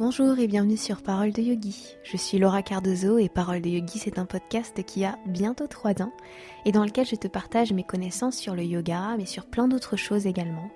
[0.00, 1.94] Bonjour et bienvenue sur Parole de Yogi.
[2.04, 6.00] Je suis Laura Cardozo et Parole de Yogi c'est un podcast qui a bientôt 3
[6.00, 6.14] ans
[6.64, 9.98] et dans lequel je te partage mes connaissances sur le yoga mais sur plein d'autres
[9.98, 10.70] choses également.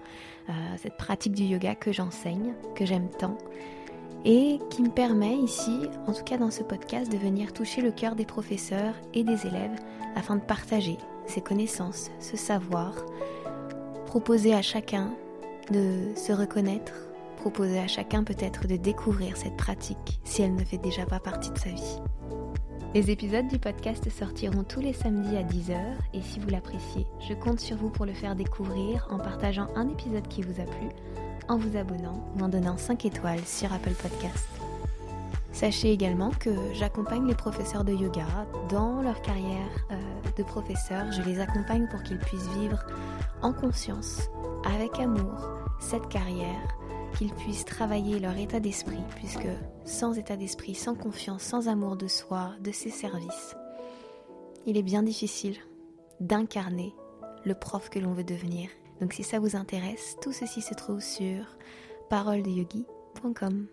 [0.50, 3.38] Euh, cette pratique du yoga que j'enseigne, que j'aime tant
[4.26, 7.92] et qui me permet ici, en tout cas dans ce podcast, de venir toucher le
[7.92, 9.80] cœur des professeurs et des élèves
[10.16, 12.94] afin de partager ces connaissances, ce savoir,
[14.04, 15.14] proposer à chacun
[15.70, 17.03] de se reconnaître
[17.44, 21.50] proposer à chacun peut-être de découvrir cette pratique si elle ne fait déjà pas partie
[21.50, 21.98] de sa vie.
[22.94, 25.76] Les épisodes du podcast sortiront tous les samedis à 10h
[26.14, 29.90] et si vous l'appréciez, je compte sur vous pour le faire découvrir en partageant un
[29.90, 30.88] épisode qui vous a plu,
[31.46, 34.48] en vous abonnant ou en donnant 5 étoiles sur Apple Podcast.
[35.52, 38.24] Sachez également que j'accompagne les professeurs de yoga
[38.70, 39.96] dans leur carrière euh,
[40.34, 41.12] de professeur.
[41.12, 42.78] Je les accompagne pour qu'ils puissent vivre
[43.42, 44.30] en conscience,
[44.64, 46.78] avec amour, cette carrière
[47.16, 49.48] qu'ils puissent travailler leur état d'esprit, puisque
[49.84, 53.56] sans état d'esprit, sans confiance, sans amour de soi, de ses services,
[54.66, 55.56] il est bien difficile
[56.20, 56.94] d'incarner
[57.44, 58.68] le prof que l'on veut devenir.
[59.00, 61.44] Donc si ça vous intéresse, tout ceci se trouve sur
[62.10, 63.66] paroledeyogi.com.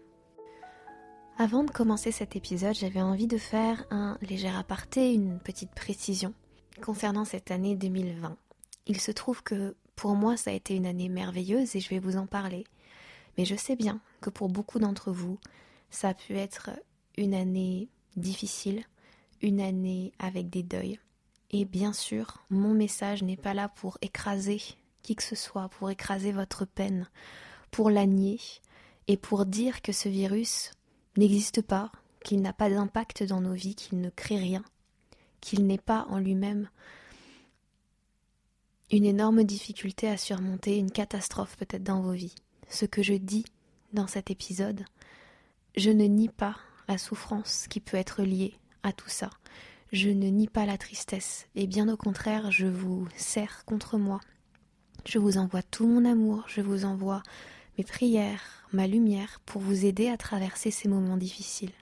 [1.38, 6.33] Avant de commencer cet épisode, j'avais envie de faire un léger aparté, une petite précision
[6.83, 8.36] concernant cette année 2020.
[8.88, 12.00] Il se trouve que pour moi, ça a été une année merveilleuse et je vais
[12.00, 12.66] vous en parler.
[13.38, 15.40] Mais je sais bien que pour beaucoup d'entre vous,
[15.90, 16.72] ça a pu être
[17.18, 18.84] une année difficile,
[19.42, 21.00] une année avec des deuils.
[21.52, 24.62] Et bien sûr, mon message n'est pas là pour écraser
[25.02, 27.10] qui que ce soit, pour écraser votre peine,
[27.72, 28.40] pour la nier
[29.08, 30.72] et pour dire que ce virus
[31.18, 31.92] n'existe pas,
[32.23, 34.64] qu'il n'a pas d'impact dans nos vies, qu'il ne crée rien,
[35.42, 36.70] qu'il n'est pas en lui-même
[38.92, 42.36] une énorme difficulté à surmonter, une catastrophe peut-être dans vos vies
[42.72, 43.45] ce que je dis
[43.94, 44.86] dans cet épisode,
[45.75, 46.55] je ne nie pas
[46.88, 49.30] la souffrance qui peut être liée à tout ça.
[49.92, 54.21] Je ne nie pas la tristesse, et bien au contraire, je vous serre contre moi.
[55.05, 57.23] Je vous envoie tout mon amour, je vous envoie
[57.77, 61.73] mes prières, ma lumière pour vous aider à traverser ces moments difficiles.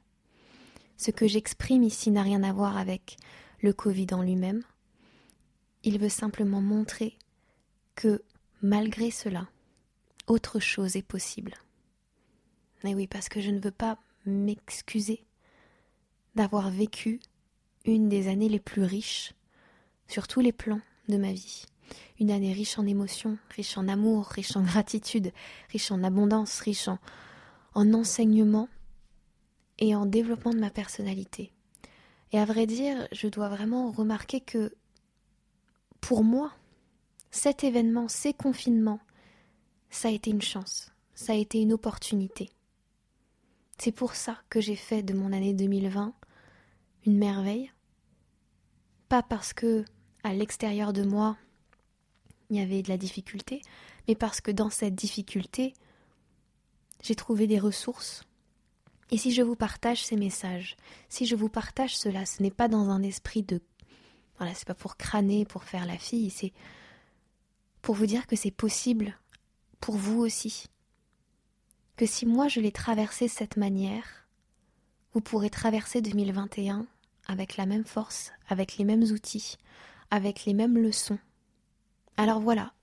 [0.98, 3.18] Ce que j'exprime ici n'a rien à voir avec
[3.62, 4.64] le Covid en lui-même.
[5.84, 7.16] Il veut simplement montrer
[7.96, 8.24] que,
[8.62, 9.48] malgré cela,
[10.30, 11.56] autre chose est possible.
[12.86, 15.26] Et oui, parce que je ne veux pas m'excuser
[16.36, 17.20] d'avoir vécu
[17.84, 19.34] une des années les plus riches
[20.08, 21.66] sur tous les plans de ma vie.
[22.20, 25.34] Une année riche en émotions, riche en amour, riche en gratitude,
[25.72, 27.00] riche en abondance, riche en,
[27.74, 28.70] en enseignement
[29.80, 31.52] et en développement de ma personnalité.
[32.32, 34.74] Et à vrai dire, je dois vraiment remarquer que
[36.00, 36.52] pour moi,
[37.32, 39.00] cet événement, ces confinements,
[39.90, 42.50] ça a été une chance, ça a été une opportunité.
[43.78, 46.14] C'est pour ça que j'ai fait de mon année 2020
[47.06, 47.72] une merveille.
[49.08, 49.86] Pas parce que,
[50.24, 51.38] à l'extérieur de moi,
[52.50, 53.62] il y avait de la difficulté,
[54.08, 55.74] mais parce que dans cette difficulté,
[57.02, 58.24] j'ai trouvé des ressources.
[59.12, 62.68] Et si je vous partage ces messages, si je vous partage cela, ce n'est pas
[62.68, 63.62] dans un esprit de.
[64.38, 66.54] Voilà, c'est pas pour crâner, pour faire la fille, c'est
[67.82, 69.18] pour vous dire que c'est possible
[69.80, 70.66] pour vous aussi.
[71.96, 74.28] Que si moi je l'ai traversé de cette manière,
[75.14, 76.86] vous pourrez traverser 2021
[77.28, 79.58] avec la même force, avec les mêmes outils,
[80.12, 81.20] avec les mêmes leçons.
[82.18, 82.74] Alors voilà,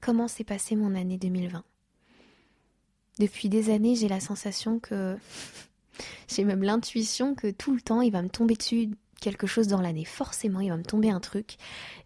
[0.00, 1.64] comment s'est passée mon année 2020
[3.18, 5.16] Depuis des années, j'ai la sensation que
[6.28, 8.90] j'ai même l'intuition que tout le temps il va me tomber dessus
[9.20, 10.04] quelque chose dans l'année.
[10.04, 11.56] Forcément, il va me tomber un truc.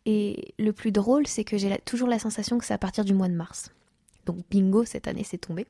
[0.05, 3.15] Et le plus drôle, c'est que j'ai toujours la sensation que c'est à partir du
[3.15, 3.71] mois de mars.
[4.27, 5.67] Donc bingo, cette année, c'est tombé.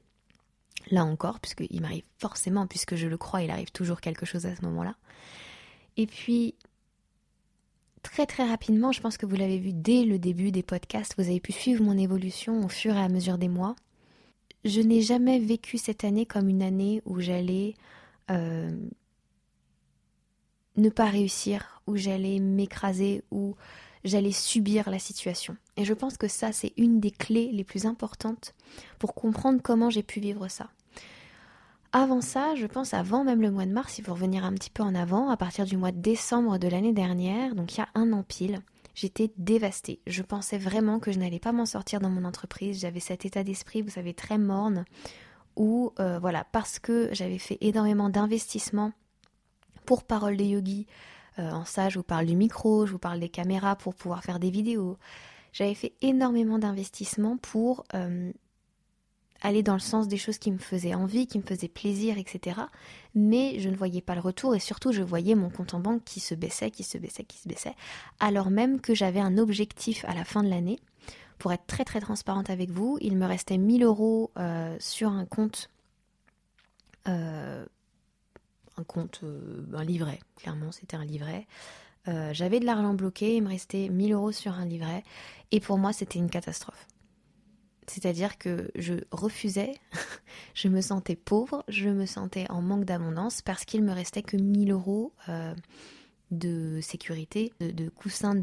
[0.91, 4.55] Là encore, puisqu'il m'arrive forcément, puisque je le crois, il arrive toujours quelque chose à
[4.55, 4.97] ce moment-là.
[5.97, 6.55] Et puis,
[8.03, 11.28] très très rapidement, je pense que vous l'avez vu dès le début des podcasts, vous
[11.28, 13.76] avez pu suivre mon évolution au fur et à mesure des mois.
[14.64, 17.75] Je n'ai jamais vécu cette année comme une année où j'allais
[18.31, 18.70] euh,
[20.76, 23.55] ne pas réussir, où j'allais m'écraser, où
[24.05, 25.56] j'allais subir la situation.
[25.76, 28.55] Et je pense que ça, c'est une des clés les plus importantes
[28.99, 30.69] pour comprendre comment j'ai pu vivre ça.
[31.93, 34.71] Avant ça, je pense avant même le mois de mars, il faut revenir un petit
[34.71, 37.82] peu en avant, à partir du mois de décembre de l'année dernière, donc il y
[37.82, 38.59] a un an pile,
[38.97, 40.00] j'étais dévastée.
[40.09, 42.81] Je pensais vraiment que je n'allais pas m'en sortir dans mon entreprise.
[42.81, 44.85] J'avais cet état d'esprit, vous savez, très morne,
[45.55, 48.93] où, euh, voilà, parce que j'avais fait énormément d'investissements
[49.84, 50.86] pour Parole de Yogi.
[51.38, 54.22] Euh, en ça, je vous parle du micro, je vous parle des caméras pour pouvoir
[54.22, 54.98] faire des vidéos.
[55.52, 58.32] J'avais fait énormément d'investissements pour euh,
[59.44, 62.60] aller dans le sens des choses qui me faisaient envie, qui me faisaient plaisir, etc.
[63.14, 66.02] Mais je ne voyais pas le retour et surtout je voyais mon compte en banque
[66.04, 67.75] qui se baissait, qui se baissait, qui se baissait,
[68.20, 70.80] alors même que j'avais un objectif à la fin de l'année.
[71.38, 75.26] Pour être très très transparente avec vous, il me restait 1000 euros euh, sur un
[75.26, 75.69] compte,
[77.06, 77.66] euh,
[78.76, 81.47] un compte, euh, un livret, clairement c'était un livret.
[82.32, 85.03] j'avais de l'argent bloqué, il me restait 1000 euros sur un livret
[85.53, 86.87] et pour moi c'était une catastrophe.
[87.87, 89.75] C'est-à-dire que je refusais,
[90.55, 94.37] je me sentais pauvre, je me sentais en manque d'abondance parce qu'il me restait que
[94.37, 95.55] 1000 euros euh,
[96.31, 98.35] de sécurité, de, de coussin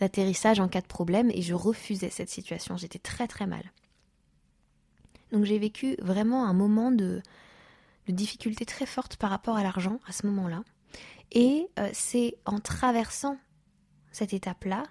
[0.00, 2.76] d'atterrissage en cas de problème et je refusais cette situation.
[2.76, 3.72] J'étais très très mal.
[5.32, 7.22] Donc j'ai vécu vraiment un moment de,
[8.12, 10.62] difficulté très forte par rapport à l'argent à ce moment-là.
[11.32, 13.38] Et euh, c'est en traversant
[14.12, 14.84] cette étape-là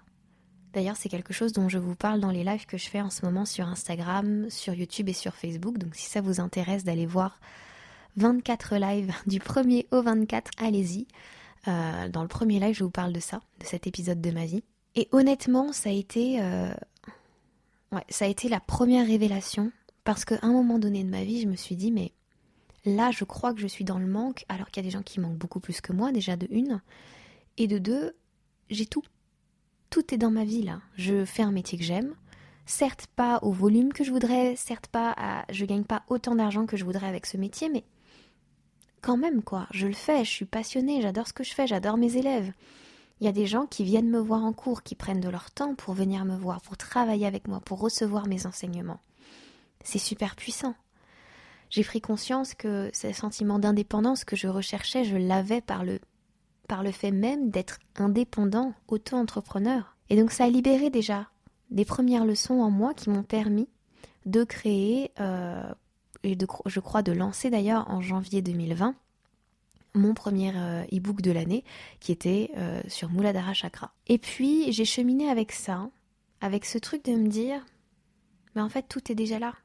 [0.74, 3.12] D'ailleurs, c'est quelque chose dont je vous parle dans les lives que je fais en
[3.12, 5.78] ce moment sur Instagram, sur YouTube et sur Facebook.
[5.78, 7.40] Donc si ça vous intéresse d'aller voir
[8.18, 11.08] 24 lives du 1er au 24, allez-y.
[11.68, 14.46] Euh, dans le premier live, je vous parle de ça, de cet épisode de ma
[14.46, 14.64] vie.
[14.96, 16.74] Et honnêtement, ça a été, euh,
[17.92, 19.72] ouais, ça a été la première révélation
[20.04, 22.12] parce qu'à un moment donné de ma vie, je me suis dit, mais
[22.86, 25.04] là, je crois que je suis dans le manque, alors qu'il y a des gens
[25.04, 26.82] qui manquent beaucoup plus que moi, déjà de une,
[27.58, 28.16] et de deux,
[28.70, 29.04] j'ai tout
[29.90, 30.82] tout est dans ma vie là.
[30.96, 32.16] Je fais un métier que j'aime,
[32.66, 36.66] certes pas au volume que je voudrais, certes pas à, je gagne pas autant d'argent
[36.66, 37.84] que je voudrais avec ce métier, mais
[39.02, 41.98] quand même quoi, je le fais, je suis passionnée, j'adore ce que je fais, j'adore
[41.98, 42.52] mes élèves.
[43.20, 45.52] Il y a des gens qui viennent me voir en cours, qui prennent de leur
[45.52, 49.00] temps pour venir me voir, pour travailler avec moi, pour recevoir mes enseignements.
[49.84, 50.74] C'est super puissant.
[51.74, 56.00] J'ai pris conscience que ce sentiment d'indépendance que je recherchais, je l'avais par le
[56.68, 59.98] par le fait même d'être indépendant, auto-entrepreneur.
[60.12, 61.32] Et donc ça a libéré déjà
[61.72, 63.68] des premières leçons en moi qui m'ont permis
[64.28, 65.74] de créer, euh,
[66.22, 68.94] et de, je crois de lancer d'ailleurs en janvier 2020,
[69.96, 71.64] mon premier euh, e-book de l'année
[72.00, 73.96] qui était euh, sur Muladhara Chakra.
[74.06, 75.90] Et puis j'ai cheminé avec ça,
[76.40, 77.66] avec ce truc de me dire,
[78.56, 79.56] mais en fait tout est déjà là.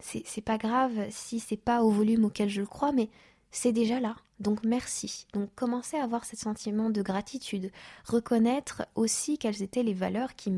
[0.00, 3.08] C'est pas grave si c'est pas au volume auquel je le crois, mais
[3.50, 4.16] c'est déjà là.
[4.38, 5.26] Donc merci.
[5.32, 7.70] Donc commencer à avoir ce sentiment de gratitude,
[8.04, 10.50] reconnaître aussi quelles étaient les valeurs qui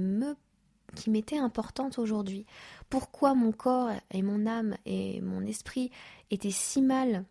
[1.08, 2.46] m'étaient importantes aujourd'hui.
[2.90, 5.90] Pourquoi mon corps et mon âme et mon esprit
[6.30, 7.24] étaient si mal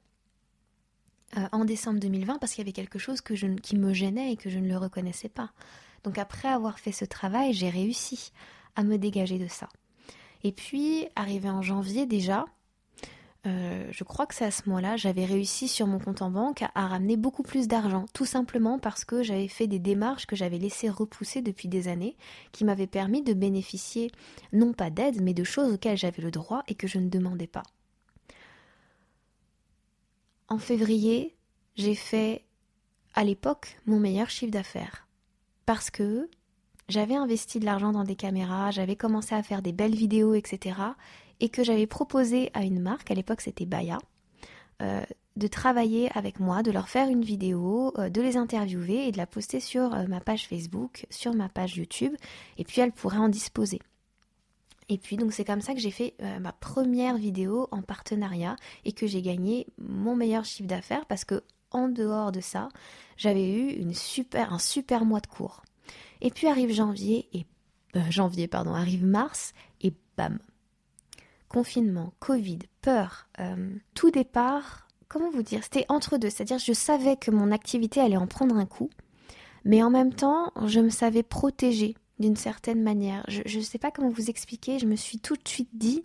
[1.38, 4.50] euh, en décembre 2020 parce qu'il y avait quelque chose qui me gênait et que
[4.50, 5.52] je ne le reconnaissais pas.
[6.04, 8.34] Donc après avoir fait ce travail, j'ai réussi
[8.76, 9.70] à me dégager de ça.
[10.44, 12.46] Et puis, arrivé en janvier déjà,
[13.48, 16.64] euh, je crois que c'est à ce moment-là, j'avais réussi sur mon compte en banque
[16.76, 20.60] à, ramener beaucoup plus d'argent, tout simplement parce que j'avais fait des démarches que j'avais
[20.60, 22.18] laissées repousser depuis des années,
[22.52, 24.12] qui m'avaient permis de bénéficier
[24.54, 27.48] non pas d'aide, mais de choses auxquelles j'avais le droit et que je ne demandais
[27.48, 27.64] pas.
[30.48, 31.36] En février,
[31.76, 32.44] j'ai fait
[33.16, 35.08] à l'époque mon meilleur chiffre d'affaires.
[35.66, 36.30] Parce que
[36.92, 40.74] j'avais investi de l'argent dans des caméras, j'avais commencé à faire des belles vidéos, etc
[41.42, 43.98] et que j'avais proposé à une marque, à l'époque c'était Baya,
[44.82, 45.04] euh,
[45.36, 49.18] de travailler avec moi, de leur faire une vidéo, euh, de les interviewer et de
[49.18, 52.14] la poster sur euh, ma page Facebook, sur ma page YouTube,
[52.58, 53.80] et puis elles pourraient en disposer.
[54.88, 58.92] Et puis donc c'est comme ça que j'ai fait ma première vidéo en partenariat et
[58.92, 62.68] que j'ai gagné mon meilleur chiffre d'affaires parce que en dehors de ça,
[63.16, 63.82] j'avais eu
[64.34, 65.62] un super mois de cours.
[66.22, 67.46] Et puis arrive janvier et
[68.10, 70.40] janvier pardon, arrive mars et bam,
[71.50, 76.30] confinement, Covid, peur, euh, tout départ, comment vous dire, c'était entre deux.
[76.30, 78.90] C'est-à-dire, je savais que mon activité allait en prendre un coup,
[79.66, 83.26] mais en même temps, je me savais protégée d'une certaine manière.
[83.28, 86.04] Je ne sais pas comment vous expliquer, je me suis tout de suite dit,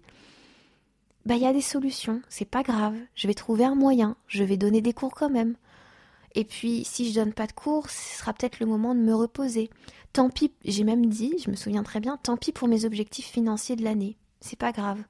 [1.25, 4.45] bah il y a des solutions, c'est pas grave, je vais trouver un moyen, je
[4.45, 5.57] vais donner des cours quand même.
[6.37, 9.15] Et puis, si je donne pas de cours, ce sera peut-être le moment de me
[9.15, 9.71] reposer.
[10.13, 13.27] Tant pis, j'ai même dit, je me souviens très bien, tant pis pour mes objectifs
[13.27, 14.19] financiers de l'année.
[14.41, 15.03] C'est pas grave.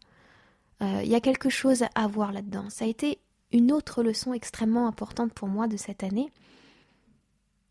[0.83, 2.71] Euh, il y a quelque chose à voir là-dedans.
[2.71, 3.19] Ça a été
[3.51, 6.31] une autre leçon extrêmement importante pour moi de cette année.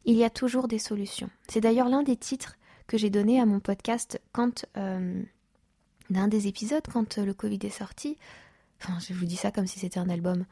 [0.04, 1.30] Il y a toujours des solutions.
[1.48, 2.58] C'est d'ailleurs l'un des titres
[2.88, 5.24] que j'ai donné à mon podcast quand euh,
[6.10, 8.18] d'un des épisodes quand le Covid est sorti.
[8.82, 10.46] Enfin, je vous dis ça comme si c'était un album.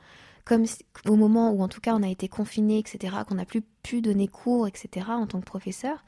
[0.45, 0.65] Comme
[1.07, 4.01] au moment où en tout cas on a été confiné, etc., qu'on n'a plus pu
[4.01, 6.03] donner cours, etc., en tant que professeur,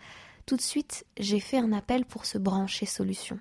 [0.45, 3.39] tout de suite j'ai fait un appel pour se brancher solution.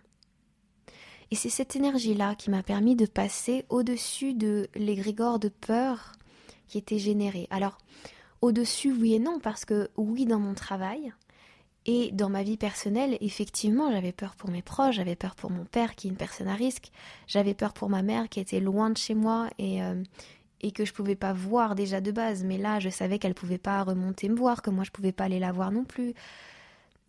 [1.31, 6.13] Et c'est cette énergie-là qui m'a permis de passer au-dessus de l'égrégore de peur
[6.69, 7.49] qui était généré.
[7.51, 7.79] Alors,
[8.41, 11.13] au-dessus, oui et non, parce que oui, dans mon travail,
[11.87, 15.65] Et dans ma vie personnelle, effectivement, j'avais peur pour mes proches, j'avais peur pour mon
[15.67, 16.91] père qui est une personne à risque,
[17.27, 20.03] j'avais peur pour ma mère qui était loin de chez moi et, euh,
[20.61, 22.45] et que je pouvais pas voir déjà de base.
[22.45, 25.25] Mais là, je savais qu'elle pouvait pas remonter me voir, que moi je pouvais pas
[25.25, 26.15] aller la voir non plus,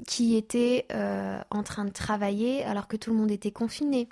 [0.08, 4.10] qui était euh, en train de travailler alors que tout le monde était confiné.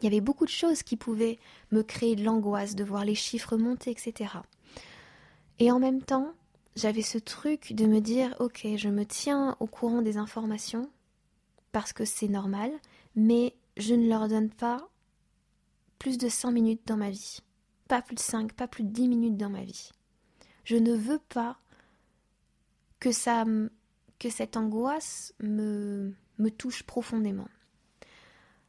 [0.00, 1.38] Il y avait beaucoup de choses qui pouvaient
[1.70, 4.34] me créer de l'angoisse de voir les chiffres monter, etc.
[5.60, 6.32] Et en même temps,
[6.74, 10.90] j'avais ce truc de me dire ok, je me tiens au courant des informations
[11.70, 12.72] parce que c'est normal,
[13.14, 14.88] mais je ne leur donne pas
[15.98, 17.38] plus de 5 minutes dans ma vie.
[18.00, 19.90] Plus de 5, pas plus de 10 minutes dans ma vie.
[20.64, 21.58] Je ne veux pas
[23.00, 23.44] que ça
[24.18, 27.48] que cette angoisse me, me touche profondément.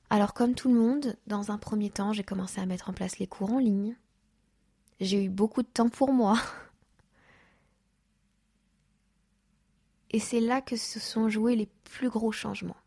[0.09, 3.19] Alors comme tout le monde, dans un premier temps, j'ai commencé à mettre en place
[3.19, 3.95] les cours en ligne.
[4.99, 6.37] J'ai eu beaucoup de temps pour moi.
[10.09, 12.77] Et c'est là que se sont joués les plus gros changements.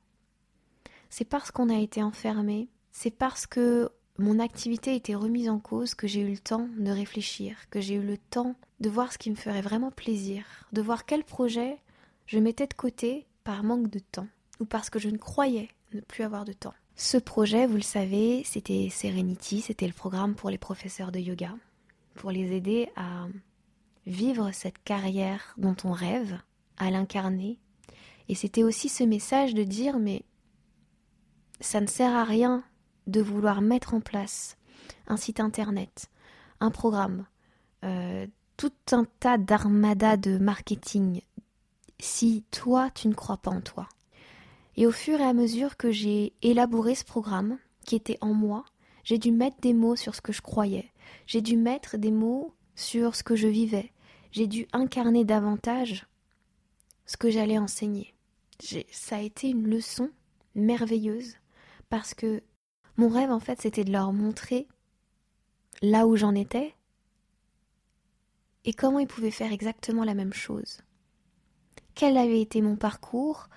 [1.09, 5.95] C'est parce qu'on a été enfermé, c'est parce que mon activité été remise en cause
[5.95, 9.19] que j'ai eu le temps de réfléchir, que j'ai eu le temps de voir ce
[9.19, 11.79] qui me ferait vraiment plaisir, de voir quel projet
[12.27, 14.29] je mettais de côté par manque de temps
[14.61, 16.75] ou parce que je ne croyais ne plus avoir de temps.
[16.97, 21.55] Ce projet, vous le savez, c'était Serenity, c'était le programme pour les professeurs de yoga,
[22.15, 23.27] pour les aider à
[24.07, 26.39] vivre cette carrière dont on rêve,
[26.79, 27.59] à l'incarner.
[28.29, 30.23] Et c'était aussi ce message de dire mais
[31.61, 32.65] ça ne sert à rien
[33.07, 34.57] de vouloir mettre en place
[35.07, 36.11] un site internet,
[36.61, 37.27] un programme,
[37.85, 41.21] euh, tout un tas d'armadas de marketing
[41.99, 43.89] si toi tu ne crois pas en toi.
[44.77, 48.65] Et au fur et à mesure que j'ai élaboré ce programme qui était en moi,
[49.05, 50.91] j'ai dû mettre des mots sur ce que je croyais,
[51.27, 53.93] j'ai dû mettre des mots sur ce que je vivais,
[54.33, 56.07] j'ai dû incarner davantage
[57.07, 58.15] ce que j'allais enseigner.
[58.91, 60.11] Ça a été une leçon
[60.55, 61.37] merveilleuse
[61.89, 62.43] parce que
[62.97, 64.67] mon rêve en fait c'était de leur montrer
[65.83, 66.75] là où j'en étais
[68.65, 70.81] et comment ils pouvaient faire exactement la même chose.
[71.95, 73.49] Quel avait été mon parcours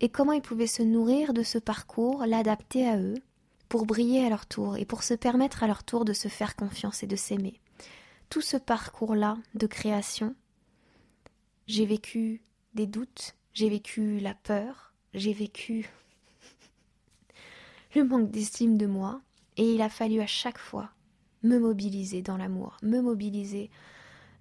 [0.00, 3.16] et comment ils pouvaient se nourrir de ce parcours, l'adapter à eux,
[3.68, 6.54] pour briller à leur tour et pour se permettre à leur tour de se faire
[6.54, 7.60] confiance et de s'aimer.
[8.30, 10.34] Tout ce parcours-là de création,
[11.66, 12.42] j'ai vécu
[12.74, 15.90] des doutes, j'ai vécu la peur, j'ai vécu
[18.04, 19.20] manque d'estime de moi,
[19.56, 20.90] et il a fallu à chaque fois
[21.42, 23.70] me mobiliser dans l'amour, me mobiliser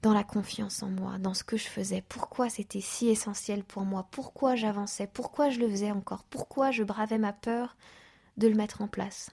[0.02, 3.86] dans la confiance en moi, dans ce que je faisais, pourquoi c'était si essentiel pour
[3.86, 7.76] moi, pourquoi j'avançais, pourquoi je le faisais encore, pourquoi je bravais ma peur
[8.38, 9.32] de le mettre en place.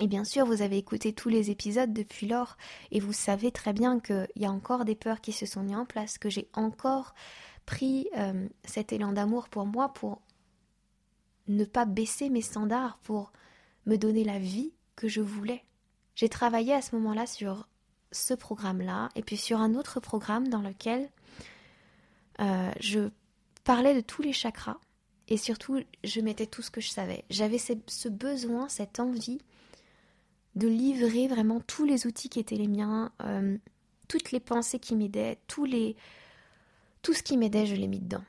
[0.00, 2.56] Et bien sûr, vous avez écouté tous les épisodes depuis lors,
[2.90, 5.76] et vous savez très bien qu'il y a encore des peurs qui se sont mises
[5.76, 7.14] en place, que j'ai encore
[7.66, 10.22] pris euh, cet élan d'amour pour moi pour
[11.56, 13.32] ne pas baisser mes standards, pour
[13.86, 15.64] me donner la vie que je voulais.
[16.14, 17.68] J'ai travaillé à ce moment-là sur
[18.12, 21.08] ce programme-là et puis sur un autre programme dans lequel
[22.40, 23.10] euh, je
[23.64, 24.78] parlais de tous les chakras
[25.28, 27.24] et surtout je mettais tout ce que je savais.
[27.30, 29.40] J'avais ce besoin, cette envie
[30.56, 33.56] de livrer vraiment tous les outils qui étaient les miens, euh,
[34.08, 38.24] toutes les pensées qui m'aidaient, tout ce qui m'aidait, je l'ai mis dedans.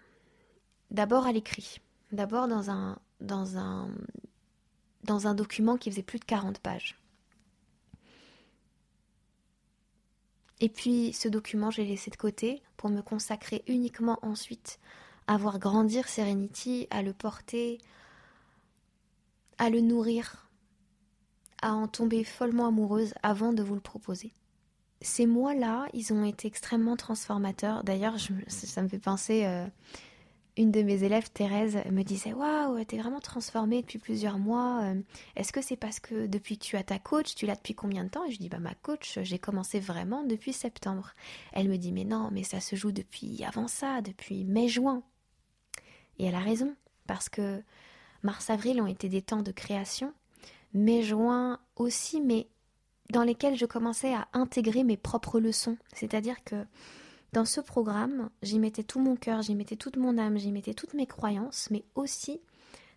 [0.91, 1.79] D'abord à l'écrit,
[2.11, 3.89] d'abord dans un, dans, un,
[5.03, 6.97] dans un document qui faisait plus de 40 pages.
[10.59, 14.79] Et puis ce document, j'ai laissé de côté pour me consacrer uniquement ensuite
[15.27, 17.79] à voir grandir Serenity, à le porter,
[19.57, 20.47] à le nourrir,
[21.61, 24.33] à en tomber follement amoureuse avant de vous le proposer
[25.01, 27.83] ces mois-là, ils ont été extrêmement transformateurs.
[27.83, 28.15] D'ailleurs,
[28.47, 29.65] ça me fait penser, euh,
[30.58, 34.81] une de mes élèves, Thérèse, me disait Waouh, t'es vraiment transformée depuis plusieurs mois.
[34.84, 35.01] Euh,
[35.36, 38.03] est-ce que c'est parce que depuis que tu as ta coach, tu l'as depuis combien
[38.03, 38.25] de temps?
[38.25, 41.13] Et je dis Bah, ma coach, j'ai commencé vraiment depuis septembre.
[41.53, 45.03] Elle me dit Mais non, mais ça se joue depuis avant ça, depuis mai-juin.
[46.20, 46.75] Et elle a raison,
[47.08, 47.63] parce que
[48.24, 50.13] mars-avril ont été des temps de création,
[50.74, 52.48] mai-juin aussi, mais
[53.10, 55.77] dans lesquels je commençais à intégrer mes propres leçons.
[55.93, 56.65] C'est-à-dire que
[57.33, 60.73] dans ce programme, j'y mettais tout mon cœur, j'y mettais toute mon âme, j'y mettais
[60.73, 62.41] toutes mes croyances, mais aussi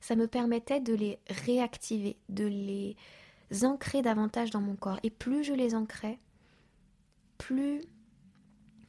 [0.01, 2.97] ça me permettait de les réactiver, de les
[3.63, 4.99] ancrer davantage dans mon corps.
[5.03, 6.19] Et plus je les ancrais,
[7.39, 7.81] plus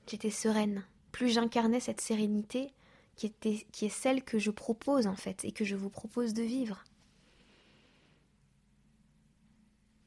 [0.07, 2.73] j'étais sereine, plus j'incarnais cette sérénité
[3.15, 3.31] qui,
[3.71, 6.83] qui est celle que je propose en fait et que je vous propose de vivre.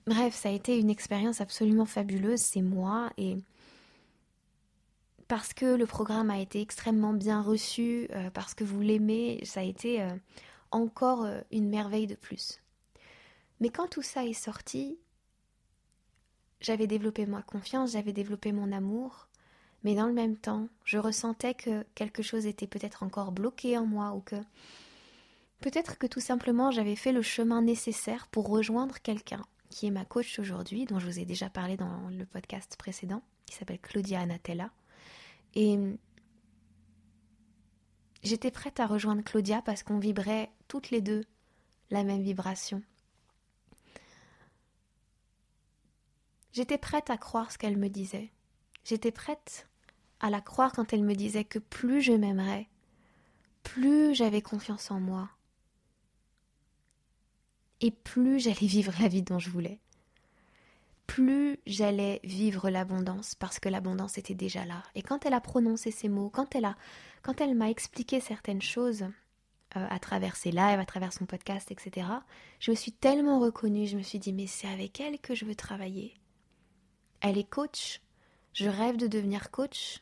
[0.07, 3.37] Bref, ça a été une expérience absolument fabuleuse, c'est moi, et
[5.29, 9.61] parce que le programme a été extrêmement bien reçu, euh, parce que vous l'aimez, ça
[9.61, 10.11] a été euh,
[10.71, 12.63] encore euh, une merveille de plus.
[13.61, 14.99] Mais quand tout ça est sorti,
[16.61, 19.29] j'avais développé ma confiance, j'avais développé mon amour,
[19.85, 23.87] mais dans le même temps, je ressentais que quelque chose était peut-être encore bloqué en
[23.87, 24.37] moi ou que
[25.61, 30.07] peut-être que tout simplement j'avais fait le chemin nécessaire pour rejoindre quelqu'un qui est ma
[30.07, 34.21] coach aujourd'hui, dont je vous ai déjà parlé dans le podcast précédent, qui s'appelle Claudia
[34.21, 34.71] Anatella.
[35.55, 35.79] Et
[38.23, 41.25] j'étais prête à rejoindre Claudia parce qu'on vibrait toutes les deux
[41.91, 42.83] la même vibration.
[46.53, 48.33] J'étais prête à croire ce qu'elle me disait.
[48.85, 49.69] J'étais prête
[50.21, 52.69] à la croire quand elle me disait que plus je m'aimerais,
[53.63, 55.31] plus j'avais confiance en moi,
[57.81, 59.79] et plus j'allais vivre la vie dont je voulais.
[61.09, 64.83] Plus j'allais vivre l'abondance parce que l'abondance était déjà là.
[64.95, 66.77] Et quand elle a prononcé ces mots, quand elle a,
[67.23, 71.73] quand elle m'a expliqué certaines choses euh, à travers ses lives, à travers son podcast,
[71.73, 72.07] etc.,
[72.61, 73.87] je me suis tellement reconnue.
[73.87, 76.15] Je me suis dit mais c'est avec elle que je veux travailler.
[77.21, 78.01] Elle est coach.
[78.53, 80.01] Je rêve de devenir coach.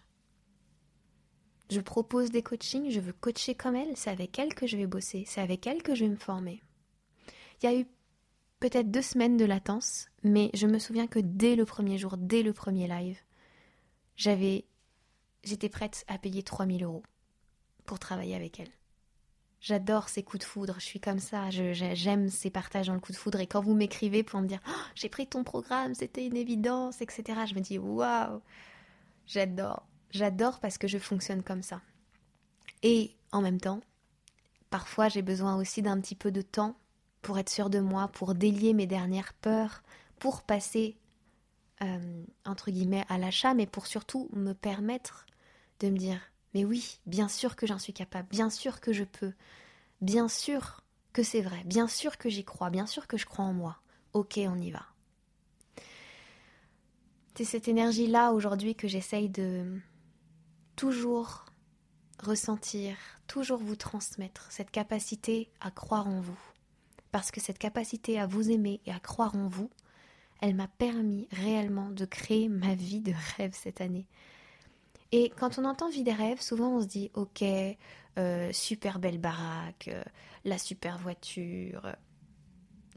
[1.71, 4.87] Je propose des coachings, je veux coacher comme elle, c'est avec elle que je vais
[4.87, 6.63] bosser, c'est avec elle que je vais me former.
[7.61, 7.87] Il y a eu
[8.61, 12.43] peut-être deux semaines de latence, mais je me souviens que dès le premier jour, dès
[12.43, 13.19] le premier live,
[14.17, 14.65] j'avais,
[15.45, 17.03] j'étais prête à payer 3000 euros
[17.85, 18.71] pour travailler avec elle.
[19.61, 23.13] J'adore ces coups de foudre, je suis comme ça, j'aime ces partages dans le coup
[23.13, 23.41] de foudre.
[23.41, 27.01] Et quand vous m'écrivez pour me dire oh, j'ai pris ton programme, c'était une évidence,
[27.01, 28.41] etc., je me dis waouh,
[29.27, 31.81] j'adore, j'adore parce que je fonctionne comme ça.
[32.83, 33.81] Et en même temps,
[34.71, 36.77] parfois j'ai besoin aussi d'un petit peu de temps
[37.27, 39.83] pour être sûr de moi, pour délier mes dernières peurs,
[40.21, 40.97] pour passer,
[41.83, 45.27] euh, entre guillemets, à l'achat, mais pour surtout me permettre
[45.81, 46.21] de me dire,
[46.55, 49.33] mais oui, bien sûr que j'en suis capable, bien sûr que je peux,
[50.01, 53.45] bien sûr que c'est vrai, bien sûr que j'y crois, bien sûr que je crois
[53.45, 53.79] en moi.
[54.13, 54.87] Ok, on y va.
[57.35, 59.81] C'est cette énergie-là aujourd'hui que j'essaye de
[60.77, 61.45] toujours
[62.23, 62.97] ressentir,
[63.27, 66.39] toujours vous transmettre, cette capacité à croire en vous
[67.17, 69.71] parce que cette capacité à vous aimer et à croire en vous,
[70.43, 74.07] elle m'a permis réellement de créer ma vie de rêve cette année.
[75.13, 77.43] Et quand on entend vie des rêves, souvent on se dit ok,
[78.19, 80.03] euh, super belle baraque, euh,
[80.45, 81.91] la super voiture,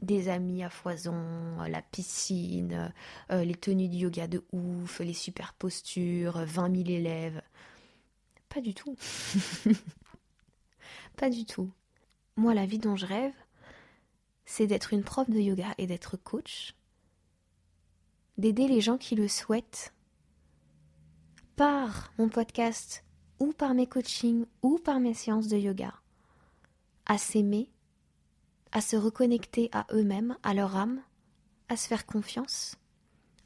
[0.02, 2.92] des amis à foison, la piscine,
[3.32, 7.40] euh, les tenues de yoga de ouf, les super postures, 20 000 élèves.
[8.50, 8.94] Pas du tout.
[11.16, 11.70] Pas du tout.
[12.36, 13.32] Moi, la vie dont je rêve,
[14.50, 16.74] c'est d'être une prof de yoga et d'être coach,
[18.36, 19.94] d'aider les gens qui le souhaitent
[21.54, 23.04] par mon podcast
[23.38, 25.94] ou par mes coachings ou par mes séances de yoga
[27.06, 27.70] à s'aimer,
[28.72, 31.00] à se reconnecter à eux-mêmes, à leur âme,
[31.68, 32.76] à se faire confiance,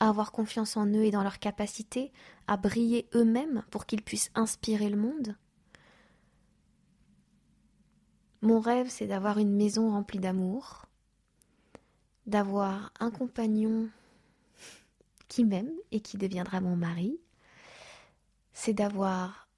[0.01, 2.13] à avoir confiance en eux et dans leur capacité
[2.47, 5.37] à briller eux-mêmes pour qu'ils puissent inspirer le monde.
[8.41, 10.87] Mon rêve, c'est d'avoir une maison remplie d'amour,
[12.27, 13.89] d'avoir un compagnon
[15.29, 17.19] qui m'aime et qui deviendra mon mari,
[18.53, 19.49] c'est d'avoir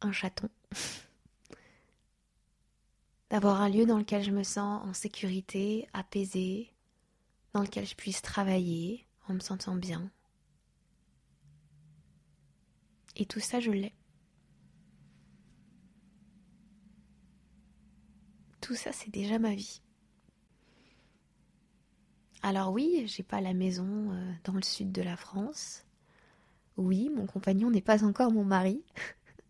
[0.00, 0.48] un chaton,
[3.30, 6.72] d'avoir un lieu dans lequel je me sens en sécurité, apaisée,
[7.52, 10.10] dans lequel je puisse travailler en me sentant bien.
[13.16, 13.94] Et tout ça, je l'ai.
[18.60, 19.82] Tout ça, c'est déjà ma vie.
[22.42, 25.84] Alors oui, j'ai pas la maison euh, dans le sud de la France.
[26.76, 28.82] Oui, mon compagnon n'est pas encore mon mari.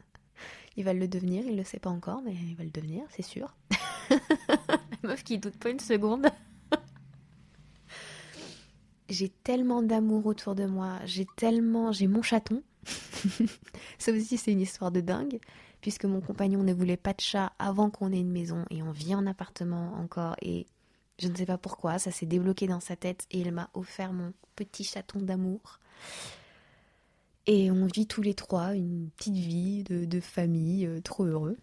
[0.77, 3.23] il va le devenir, il le sait pas encore, mais il va le devenir, c'est
[3.23, 3.57] sûr.
[4.11, 6.27] la meuf qui doute pas une seconde.
[9.09, 12.63] j'ai tellement d'amour autour de moi, j'ai tellement, j'ai mon chaton.
[13.99, 15.39] Ça aussi c'est une histoire de dingue,
[15.81, 18.91] puisque mon compagnon ne voulait pas de chat avant qu'on ait une maison et on
[18.91, 20.67] vit en appartement encore et
[21.19, 24.13] je ne sais pas pourquoi, ça s'est débloqué dans sa tête et il m'a offert
[24.13, 25.79] mon petit chaton d'amour.
[27.47, 31.57] Et on vit tous les trois une petite vie de, famille, euh, trop heureux.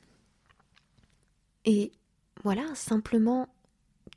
[1.65, 1.91] Et
[2.43, 3.47] voilà, simplement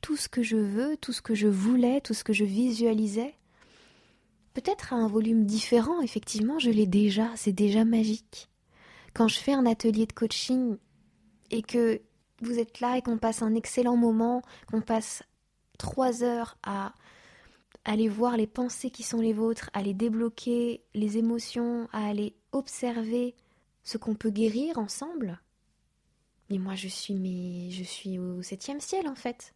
[0.01, 3.35] tout ce que je veux, tout ce que je voulais, tout ce que je visualisais,
[4.53, 8.49] peut-être à un volume différent, effectivement, je l'ai déjà, c'est déjà magique.
[9.13, 10.77] Quand je fais un atelier de coaching
[11.51, 12.01] et que
[12.43, 15.23] vous êtes là et qu'on passe un excellent moment, qu'on passe
[15.77, 16.93] trois heures à
[17.85, 22.35] aller voir les pensées qui sont les vôtres, à aller débloquer les émotions, à aller
[22.51, 23.35] observer
[23.83, 25.39] ce qu'on peut guérir ensemble.
[26.49, 29.53] Mais moi je suis mais je suis au septième ciel en fait.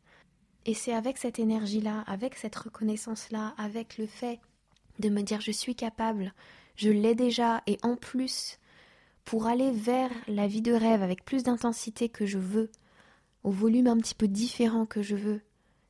[0.65, 4.39] Et c'est avec cette énergie-là, avec cette reconnaissance-là, avec le fait
[4.99, 6.33] de me dire je suis capable,
[6.75, 8.59] je l'ai déjà, et en plus,
[9.27, 12.71] pour aller vers la vie de rêve avec plus d'intensité que je veux,
[13.43, 15.41] au volume un petit peu différent que je veux,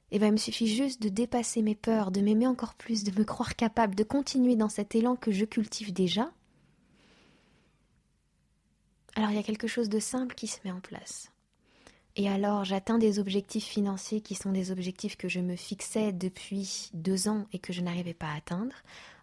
[0.10, 3.04] et eh ben, il me suffit juste de dépasser mes peurs, de m'aimer encore plus,
[3.04, 6.32] de me croire capable, de continuer dans cet élan que je cultive déjà.
[9.15, 11.32] Alors il y a quelque chose de simple qui se met en place.
[12.15, 16.89] Et alors j'atteins des objectifs financiers qui sont des objectifs que je me fixais depuis
[16.95, 18.76] deux ans et que je n'arrivais pas à atteindre.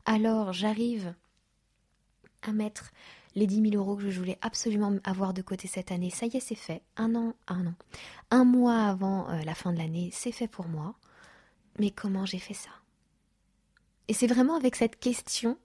[0.05, 1.15] Alors j'arrive
[2.49, 2.91] à mettre
[3.35, 6.11] les 10 000 euros que je voulais absolument avoir de côté cette année.
[6.11, 6.83] Ça y est, c'est fait.
[6.97, 7.75] Un an, un an.
[8.31, 10.95] Un mois avant euh, la fin de l'année, c'est fait pour moi.
[11.79, 12.71] Mais comment j'ai fait ça?
[14.09, 15.59] Et c'est vraiment avec cette question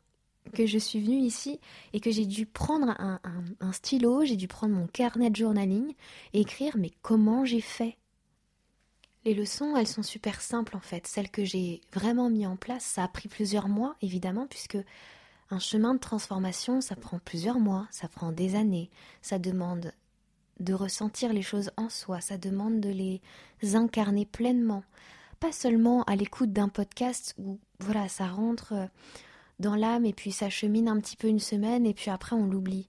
[0.53, 1.59] que je suis venue ici
[1.93, 5.93] et que j'ai dû prendre un, stylo, j'ai dû prendre mon carnet de journaling
[6.33, 7.97] et écrire mais comment j'ai fait?
[9.25, 11.05] Les leçons, elles sont super simples en fait.
[11.05, 14.77] Celles que j'ai vraiment mis en place, ça a pris plusieurs mois évidemment puisque
[15.51, 18.89] un chemin de transformation, ça prend plusieurs mois, ça prend des années,
[19.21, 19.91] ça demande
[20.59, 23.21] de ressentir les choses en soi, ça demande de les
[23.75, 24.83] incarner pleinement,
[25.39, 28.89] pas seulement à l'écoute d'un podcast où voilà, ça rentre
[29.59, 32.45] dans l'âme et puis ça chemine un petit peu une semaine et puis après on
[32.45, 32.87] l'oublie.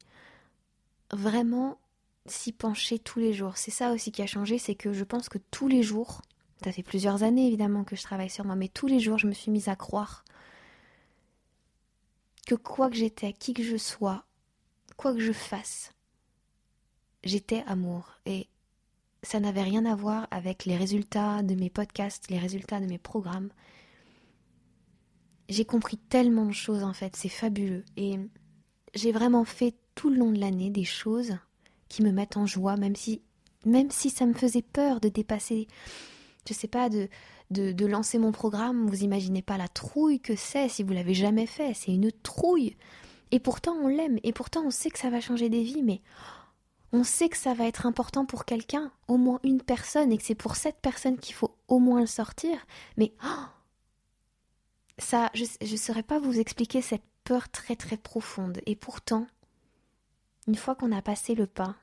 [1.12, 1.78] Vraiment
[2.26, 3.56] s'y pencher tous les jours.
[3.56, 6.22] C'est ça aussi qui a changé, c'est que je pense que tous les jours,
[6.62, 9.26] ça fait plusieurs années évidemment que je travaille sur moi, mais tous les jours je
[9.26, 10.24] me suis mise à croire
[12.50, 14.24] que quoi que j'étais, qui que je sois,
[14.96, 15.92] quoi que je fasse,
[17.22, 18.18] j'étais amour.
[18.26, 18.48] Et
[19.22, 22.98] ça n'avait rien à voir avec les résultats de mes podcasts, les résultats de mes
[22.98, 23.50] programmes
[25.48, 27.84] j'ai compris tellement de choses en fait, c'est fabuleux.
[27.96, 28.18] Et
[28.94, 31.36] j'ai vraiment fait tout le long de l'année des choses
[31.88, 33.20] qui me mettent en joie, même si,
[33.66, 35.66] même si ça me faisait peur de dépasser,
[36.48, 37.08] je sais pas, de,
[37.50, 38.88] de, lancer mon programme.
[38.88, 42.76] Vous imaginez pas la trouille que c'est si vous l'avez jamais fait, c'est une trouille.
[43.30, 46.00] Et pourtant on l'aime, et pourtant on sait que ça va changer des vies, mais
[46.92, 50.24] on sait que ça va être important pour quelqu'un, au moins une personne, et que
[50.24, 52.58] c'est pour cette personne qu'il faut au moins le sortir.
[52.96, 53.44] Mais oh,
[54.98, 58.60] ça, je ne saurais pas vous expliquer cette peur très très profonde.
[58.66, 59.26] Et pourtant,
[60.48, 61.76] une fois qu'on a passé le pas,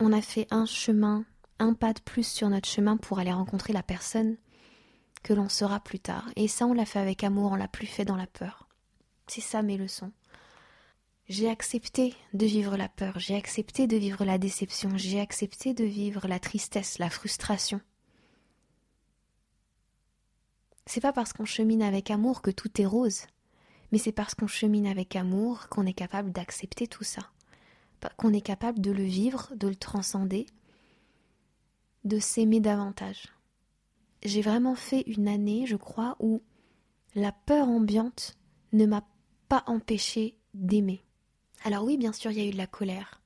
[0.00, 1.24] on a fait un chemin,
[1.58, 4.36] un pas de plus sur notre chemin pour aller rencontrer la personne
[5.22, 6.28] que l'on sera plus tard.
[6.36, 8.68] Et ça, on l'a fait avec amour, on l'a plus fait dans la peur.
[9.26, 10.12] C'est ça mes leçons.
[11.28, 15.84] J'ai accepté de vivre la peur, j'ai accepté de vivre la déception, j'ai accepté de
[15.84, 17.82] vivre la tristesse, la frustration.
[20.86, 23.24] C'est pas parce qu'on chemine avec amour que tout est rose,
[23.92, 27.30] mais c'est parce qu'on chemine avec amour qu'on est capable d'accepter tout ça,
[28.16, 30.46] qu'on est capable de le vivre, de le transcender,
[32.04, 33.28] de s'aimer davantage.
[34.22, 36.42] J'ai vraiment fait une année, je crois, où
[37.14, 38.36] la peur ambiante
[38.72, 39.04] ne m'a
[39.48, 41.04] pas empêché d'aimer.
[41.64, 43.20] Alors oui, bien sûr, il y a eu de la colère,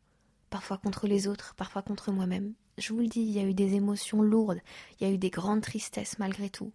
[0.50, 2.54] parfois contre les autres, parfois contre moi-même.
[2.78, 4.60] Je vous le dis, il y a eu des émotions lourdes,
[4.98, 6.72] il y a eu des grandes tristesses malgré tout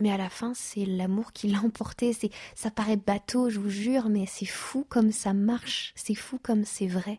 [0.00, 2.12] mais à la fin, c'est l'amour qui l'a emporté.
[2.12, 5.92] C'est, ça paraît bateau, je vous jure, mais c'est fou comme ça marche.
[5.96, 7.18] C'est fou comme c'est vrai.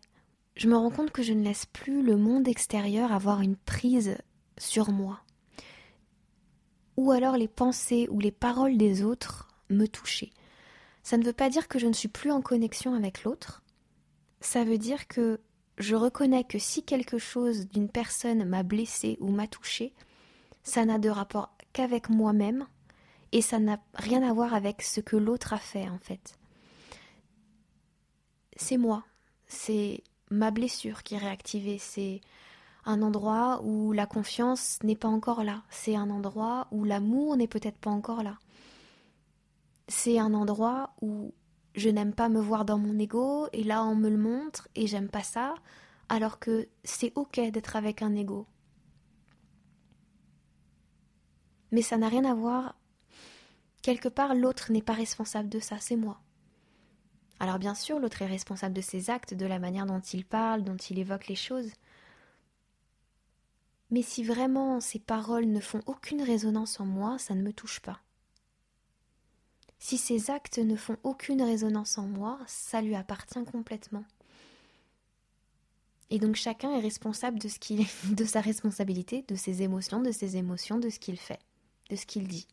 [0.55, 4.17] Je me rends compte que je ne laisse plus le monde extérieur avoir une prise
[4.57, 5.21] sur moi.
[6.97, 10.31] Ou alors les pensées ou les paroles des autres me toucher.
[11.03, 13.63] Ça ne veut pas dire que je ne suis plus en connexion avec l'autre.
[14.41, 15.39] Ça veut dire que
[15.77, 19.93] je reconnais que si quelque chose d'une personne m'a blessé ou m'a touché,
[20.63, 22.67] ça n'a de rapport qu'avec moi-même
[23.31, 26.37] et ça n'a rien à voir avec ce que l'autre a fait en fait.
[28.57, 29.05] C'est moi,
[29.47, 32.21] c'est ma blessure qui est réactivée, c'est
[32.85, 37.47] un endroit où la confiance n'est pas encore là, c'est un endroit où l'amour n'est
[37.47, 38.37] peut-être pas encore là.
[39.87, 41.33] C'est un endroit où
[41.75, 44.87] je n'aime pas me voir dans mon ego et là on me le montre et
[44.87, 45.55] j'aime pas ça
[46.09, 48.47] alors que c'est ok d'être avec un ego,
[51.71, 52.75] mais ça n'a rien à voir.
[53.81, 56.19] Quelque part, l'autre n'est pas responsable de ça, c'est moi.
[57.39, 60.63] Alors bien sûr, l'autre est responsable de ses actes, de la manière dont il parle,
[60.63, 61.71] dont il évoque les choses.
[63.91, 67.79] Mais si vraiment ces paroles ne font aucune résonance en moi, ça ne me touche
[67.79, 68.01] pas.
[69.79, 74.03] Si ces actes ne font aucune résonance en moi, ça lui appartient complètement.
[76.09, 80.11] Et donc chacun est responsable de ce qu'il de sa responsabilité, de ses émotions, de
[80.11, 81.39] ses émotions, de ce qu'il fait,
[81.89, 82.47] de ce qu'il dit.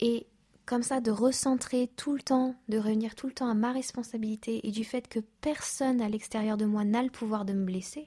[0.00, 0.26] Et
[0.68, 4.68] comme ça, de recentrer tout le temps, de revenir tout le temps à ma responsabilité
[4.68, 8.04] et du fait que personne à l'extérieur de moi n'a le pouvoir de me blesser,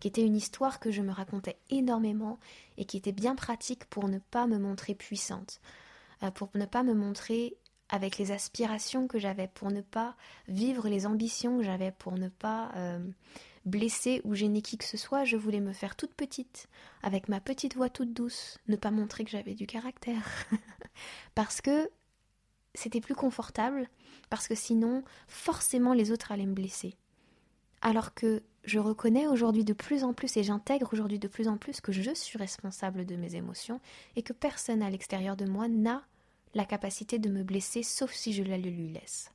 [0.00, 2.40] qui était une histoire que je me racontais énormément
[2.78, 5.60] et qui était bien pratique pour ne pas me montrer puissante,
[6.24, 7.56] euh, pour ne pas me montrer
[7.88, 10.16] avec les aspirations que j'avais, pour ne pas
[10.48, 12.98] vivre les ambitions que j'avais, pour ne pas euh,
[13.64, 16.68] blesser ou gêner qui que ce soit, je voulais me faire toute petite,
[17.04, 20.24] avec ma petite voix toute douce, ne pas montrer que j'avais du caractère.
[21.36, 21.88] parce que
[22.74, 23.88] c'était plus confortable,
[24.28, 26.96] parce que sinon, forcément, les autres allaient me blesser.
[27.82, 31.56] Alors que je reconnais aujourd'hui de plus en plus et j'intègre aujourd'hui de plus en
[31.56, 33.80] plus que je suis responsable de mes émotions
[34.16, 36.02] et que personne à l'extérieur de moi n'a
[36.54, 39.32] la capacité de me blesser sauf si je la lui laisse.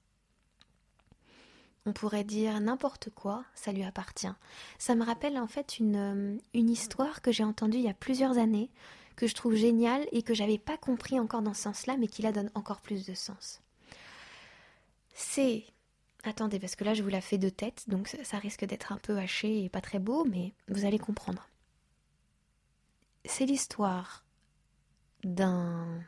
[1.87, 4.33] On pourrait dire n'importe quoi, ça lui appartient.
[4.79, 7.93] Ça me rappelle en fait une, euh, une histoire que j'ai entendue il y a
[7.93, 8.71] plusieurs années,
[9.15, 12.21] que je trouve géniale et que j'avais pas compris encore dans ce sens-là, mais qui
[12.21, 13.61] la donne encore plus de sens.
[15.13, 15.65] C'est.
[16.23, 18.97] Attendez, parce que là je vous la fais de tête, donc ça risque d'être un
[18.97, 21.47] peu haché et pas très beau, mais vous allez comprendre.
[23.25, 24.23] C'est l'histoire
[25.23, 26.03] d'un.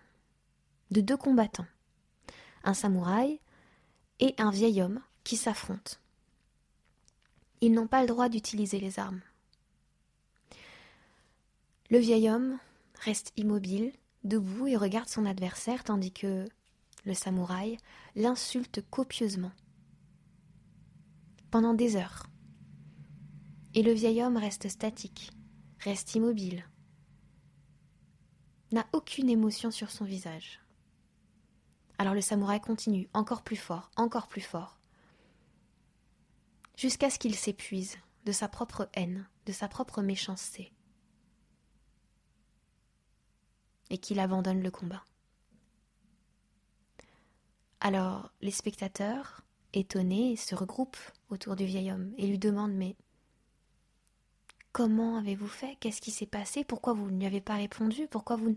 [0.92, 1.68] de deux combattants.
[2.64, 3.40] Un samouraï
[4.20, 5.98] et un vieil homme qui s'affrontent.
[7.62, 9.22] Ils n'ont pas le droit d'utiliser les armes.
[11.90, 12.58] Le vieil homme
[13.00, 16.48] reste immobile, debout et regarde son adversaire tandis que
[17.06, 17.78] le samouraï
[18.16, 19.52] l'insulte copieusement.
[21.52, 22.28] Pendant des heures.
[23.74, 25.32] Et le vieil homme reste statique,
[25.80, 26.66] reste immobile,
[28.72, 30.60] n'a aucune émotion sur son visage.
[31.98, 34.78] Alors le samouraï continue, encore plus fort, encore plus fort
[36.78, 40.72] jusqu'à ce qu'il s'épuise de sa propre haine, de sa propre méchanceté,
[43.90, 45.04] et qu'il abandonne le combat.
[47.80, 49.42] Alors les spectateurs,
[49.74, 50.98] étonnés, se regroupent
[51.30, 52.96] autour du vieil homme et lui demandent Mais
[54.72, 55.78] comment avez-vous fait?
[55.80, 56.64] Qu'est-ce qui s'est passé?
[56.64, 58.08] Pourquoi vous ne lui avez pas répondu?
[58.08, 58.56] Pourquoi vous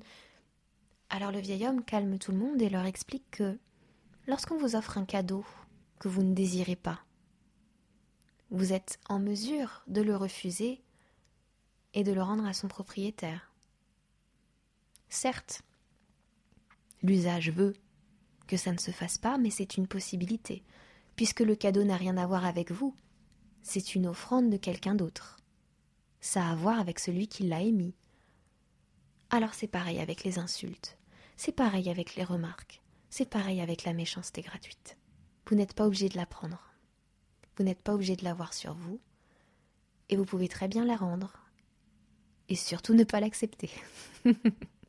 [1.11, 3.59] Alors le vieil homme calme tout le monde et leur explique que
[4.27, 5.45] lorsqu'on vous offre un cadeau
[5.99, 7.01] que vous ne désirez pas,
[8.51, 10.83] vous êtes en mesure de le refuser
[11.95, 13.50] et de le rendre à son propriétaire.
[15.11, 15.63] Certes,
[17.03, 17.75] l'usage veut
[18.47, 20.63] que ça ne se fasse pas, mais c'est une possibilité,
[21.17, 22.95] puisque le cadeau n'a rien à voir avec vous,
[23.63, 25.39] c'est une offrande de quelqu'un d'autre.
[26.21, 27.95] Ça a à voir avec celui qui l'a émis.
[29.31, 30.97] Alors c'est pareil avec les insultes,
[31.37, 34.97] c'est pareil avec les remarques, c'est pareil avec la méchanceté gratuite.
[35.47, 36.73] Vous n'êtes pas obligé de la prendre.
[37.57, 39.01] Vous n'êtes pas obligé de l'avoir sur vous.
[40.09, 41.33] Et vous pouvez très bien la rendre.
[42.49, 43.71] Et surtout ne pas l'accepter.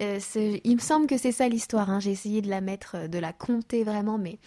[0.00, 0.18] Euh,
[0.64, 1.90] il me semble que c'est ça l'histoire.
[1.90, 2.00] Hein.
[2.00, 4.38] J'ai essayé de la mettre, euh, de la compter vraiment, mais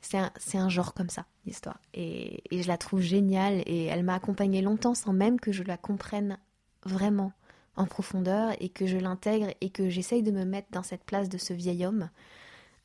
[0.00, 1.80] c'est un, genre comme ça, l'histoire.
[1.94, 5.62] Et, et, je la trouve géniale et elle m'a accompagnée longtemps sans même que je
[5.62, 6.38] la comprenne
[6.84, 7.32] vraiment
[7.76, 11.28] en profondeur et que je l'intègre et que j'essaye de me mettre dans cette place
[11.28, 12.10] de ce vieil homme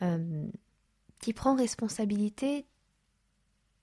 [0.02, 0.46] euh,
[1.20, 2.66] qui prend responsabilité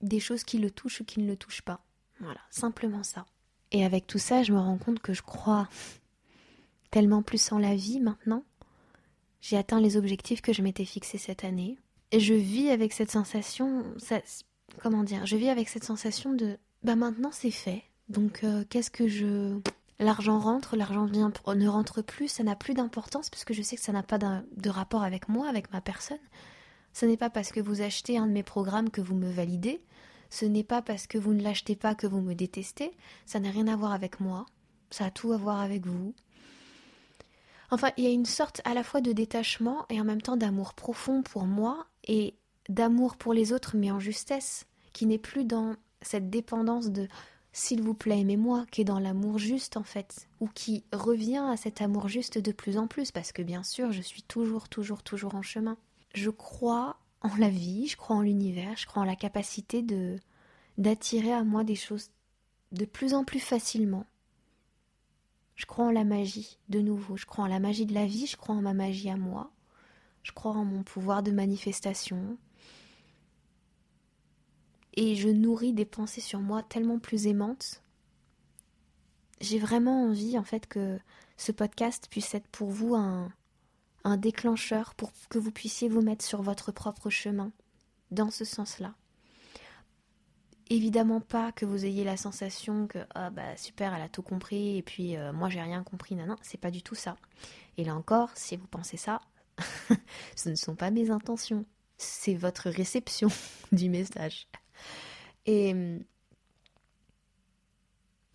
[0.01, 1.81] des choses qui le touchent ou qui ne le touchent pas.
[2.19, 3.25] Voilà, simplement ça.
[3.71, 5.67] Et avec tout ça, je me rends compte que je crois
[6.93, 8.43] tellement plus en la vie maintenant.
[9.41, 11.79] J'ai atteint les objectifs que je m'étais fixés cette année.
[12.11, 14.21] Et je vis avec cette sensation, ça,
[14.79, 17.81] comment dire, je vis avec cette sensation de, bah maintenant c'est fait.
[18.09, 19.59] Donc euh, qu'est-ce que je...
[19.99, 23.75] L'argent rentre, l'argent vient, ne rentre plus, ça n'a plus d'importance parce que je sais
[23.75, 26.19] que ça n'a pas de rapport avec moi, avec ma personne.
[26.93, 29.81] Ce n'est pas parce que vous achetez un de mes programmes que vous me validez.
[30.29, 32.91] Ce n'est pas parce que vous ne l'achetez pas que vous me détestez.
[33.25, 34.45] Ça n'a rien à voir avec moi.
[34.91, 36.13] Ça a tout à voir avec vous.
[37.71, 40.37] Enfin, il y a une sorte à la fois de détachement et en même temps
[40.37, 42.35] d'amour profond pour moi et
[42.69, 47.07] d'amour pour les autres, mais en justesse, qui n'est plus dans cette dépendance de
[47.51, 51.57] s'il vous plaît, aimez-moi, qui est dans l'amour juste en fait, ou qui revient à
[51.57, 55.03] cet amour juste de plus en plus, parce que bien sûr, je suis toujours, toujours,
[55.03, 55.77] toujours en chemin
[56.13, 60.17] je crois en la vie, je crois en l'univers, je crois en la capacité de
[60.77, 62.09] d'attirer à moi des choses
[62.71, 64.05] de plus en plus facilement.
[65.63, 68.27] Je crois en la magie, de nouveau, je crois en la magie de la vie,
[68.27, 69.49] je crois en ma magie à moi,
[70.21, 72.37] je crois en mon pouvoir de manifestation.
[74.95, 77.81] Et je nourris des pensées sur moi tellement plus aimantes.
[79.39, 80.99] J'ai vraiment envie en fait que
[81.37, 83.31] ce podcast puisse être pour vous un,
[84.03, 87.53] un déclencheur pour que vous puissiez vous mettre sur votre propre chemin,
[88.11, 88.95] dans ce sens-là.
[90.69, 94.77] Évidemment pas que vous ayez la sensation que ah bah super elle a tout compris
[94.77, 96.15] et puis euh, moi j'ai rien compris.
[96.15, 97.17] Non non c'est pas du tout ça.
[97.77, 99.21] Et là encore si vous pensez ça
[100.35, 101.65] ce ne sont pas mes intentions.
[101.97, 103.29] C'est votre réception
[103.71, 104.47] du message.
[105.45, 105.75] Et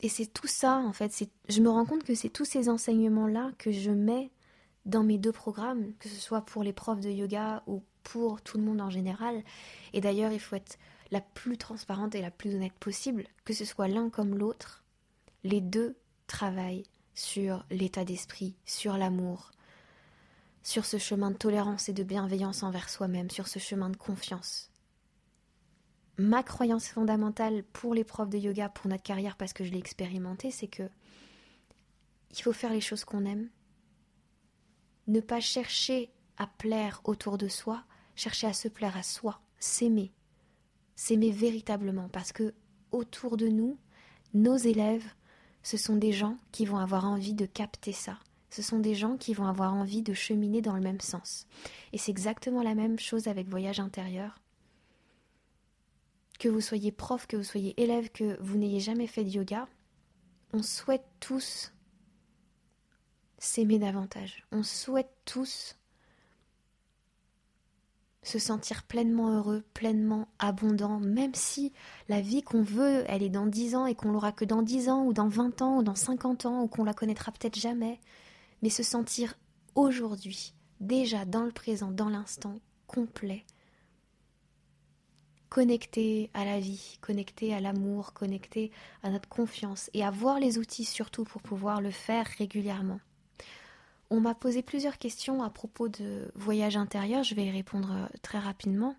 [0.01, 1.12] et c'est tout ça en fait.
[1.12, 4.31] C'est je me rends compte que c'est tous ces enseignements là que je mets
[4.87, 8.59] dans mes deux programmes que ce soit pour les profs de yoga ou pour tout
[8.59, 9.43] le monde en général.
[9.93, 10.79] Et d'ailleurs il faut être
[11.11, 14.85] la plus transparente et la plus honnête possible, que ce soit l'un comme l'autre,
[15.44, 19.51] les deux travaillent sur l'état d'esprit, sur l'amour,
[20.62, 24.71] sur ce chemin de tolérance et de bienveillance envers soi-même, sur ce chemin de confiance.
[26.18, 29.79] Ma croyance fondamentale pour les profs de yoga, pour notre carrière, parce que je l'ai
[29.79, 30.90] expérimenté, c'est que
[32.31, 33.49] il faut faire les choses qu'on aime,
[35.07, 40.12] ne pas chercher à plaire autour de soi, chercher à se plaire à soi, s'aimer,
[40.99, 42.55] s'aimer véritablement parce que
[42.91, 43.79] autour de nous,
[44.35, 45.07] nos élèves,
[45.63, 48.19] ce sont des gens qui vont avoir envie de capter ça.
[48.51, 51.47] Ce sont des gens qui vont avoir envie de cheminer dans le même sens.
[51.93, 54.41] Et c'est exactement la même chose avec Voyage intérieur.
[56.41, 59.69] Que vous soyez prof, que vous soyez élève, que vous n'ayez jamais fait de yoga,
[60.53, 61.73] on souhaite tous
[63.39, 64.45] s'aimer davantage.
[64.51, 65.77] On souhaite tous
[68.29, 71.73] se sentir pleinement heureux, pleinement abondant, même si
[72.09, 74.91] la vie qu'on veut, elle est dans 10 ans et qu'on l'aura que dans 10
[74.91, 77.99] ans ou dans 20 ans ou dans 50 ans ou qu'on la connaîtra peut-être jamais,
[78.62, 79.35] mais se sentir
[79.75, 83.45] aujourd'hui, déjà dans le présent, dans l'instant, complet,
[85.49, 88.71] connecté à la vie, connecté à l'amour, connecté
[89.03, 93.01] à notre confiance et avoir les outils surtout pour pouvoir le faire régulièrement.
[94.11, 98.07] On m'a posé plusieurs questions à propos de voyage intérieur, je vais y répondre euh,
[98.23, 98.97] très rapidement.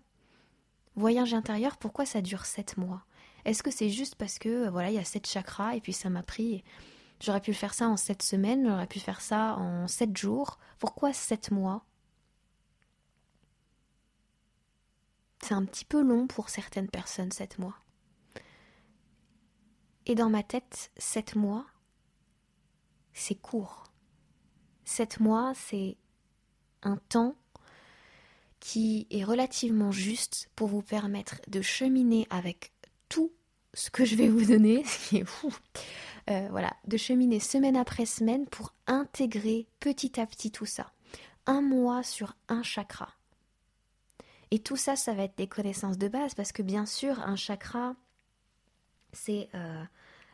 [0.94, 3.04] Voyage intérieur, pourquoi ça dure 7 mois?
[3.44, 5.92] Est-ce que c'est juste parce que euh, voilà, il y a 7 chakras et puis
[5.92, 6.62] ça m'a pris
[7.20, 10.58] j'aurais pu faire ça en 7 semaines, j'aurais pu faire ça en 7 jours?
[10.78, 11.84] Pourquoi 7 mois?
[15.42, 17.76] C'est un petit peu long pour certaines personnes 7 mois.
[20.06, 21.66] Et dans ma tête, 7 mois,
[23.12, 23.89] c'est court.
[24.90, 25.96] Sept mois, c'est
[26.82, 27.36] un temps
[28.58, 32.72] qui est relativement juste pour vous permettre de cheminer avec
[33.08, 33.30] tout
[33.72, 34.84] ce que je vais vous donner.
[36.28, 40.92] Euh, voilà, de cheminer semaine après semaine pour intégrer petit à petit tout ça.
[41.46, 43.08] Un mois sur un chakra.
[44.52, 47.34] Et tout ça, ça va être des connaissances de base parce que bien sûr, un
[47.34, 47.96] chakra,
[49.12, 49.82] c'est euh,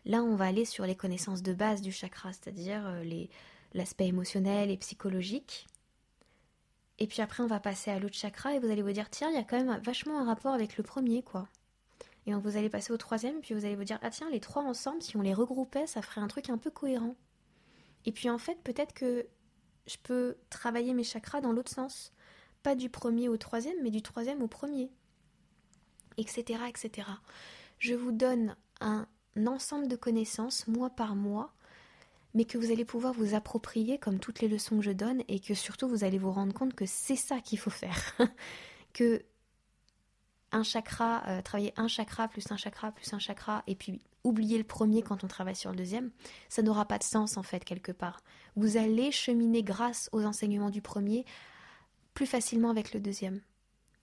[0.04, 3.30] là on va aller sur les connaissances de base du chakra, c'est-à-dire euh, les,
[3.76, 5.66] l'aspect émotionnel et psychologique.
[6.98, 9.28] Et puis après, on va passer à l'autre chakra et vous allez vous dire, tiens,
[9.30, 11.48] il y a quand même vachement un rapport avec le premier, quoi.
[12.26, 14.40] Et donc vous allez passer au troisième, puis vous allez vous dire, ah tiens, les
[14.40, 17.14] trois ensemble, si on les regroupait, ça ferait un truc un peu cohérent.
[18.04, 19.26] Et puis en fait, peut-être que
[19.86, 22.12] je peux travailler mes chakras dans l'autre sens.
[22.62, 24.90] Pas du premier au troisième, mais du troisième au premier.
[26.16, 26.58] Etc.
[26.68, 27.08] etc.
[27.78, 29.06] Je vous donne un
[29.46, 31.52] ensemble de connaissances, mois par mois,
[32.36, 35.40] mais que vous allez pouvoir vous approprier comme toutes les leçons que je donne et
[35.40, 38.14] que surtout vous allez vous rendre compte que c'est ça qu'il faut faire.
[38.92, 39.24] que
[40.52, 44.58] un chakra, euh, travailler un chakra plus un chakra plus un chakra et puis oublier
[44.58, 46.10] le premier quand on travaille sur le deuxième,
[46.50, 48.20] ça n'aura pas de sens en fait quelque part.
[48.54, 51.24] Vous allez cheminer grâce aux enseignements du premier
[52.12, 53.40] plus facilement avec le deuxième.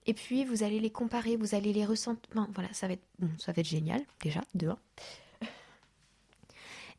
[0.06, 2.28] Et puis vous allez les comparer, vous allez les ressentir.
[2.52, 4.80] voilà, ça va être bon, ça va être génial déjà, dehors.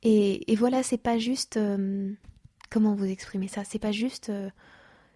[0.07, 1.57] Et, voilà, c'est pas juste.
[1.57, 2.13] Euh,
[2.69, 3.63] comment vous exprimer ça?
[3.63, 4.49] C'est pas juste euh,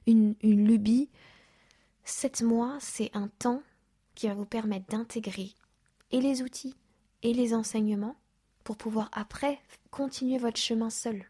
[0.08, 1.10] une, lubie.
[2.04, 3.62] Sept mois, c'est un temps
[4.16, 5.52] qui va vous permettre d'intégrer
[6.12, 6.74] et les outils
[7.22, 8.16] et les enseignements
[8.64, 9.60] pour pouvoir après
[9.92, 11.24] continuer votre chemin seul.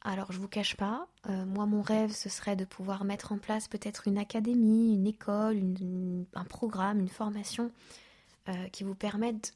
[0.00, 3.38] Alors je vous cache pas, euh, moi mon rêve ce serait de pouvoir mettre en
[3.38, 5.60] place peut-être une académie, une école,
[6.34, 7.70] un programme, une formation
[8.72, 9.52] qui vous permette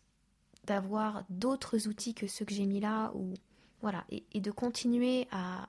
[0.65, 3.35] d'avoir d'autres outils que ceux que j'ai mis là, ou
[3.81, 5.69] voilà, et, de continuer à,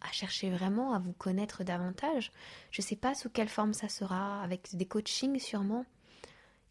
[0.00, 2.32] à chercher vraiment à vous connaître davantage.
[2.70, 5.86] Je ne sais pas sous quelle forme ça sera, avec des coachings sûrement,